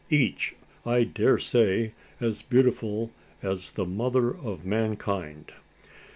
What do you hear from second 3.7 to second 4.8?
the mother of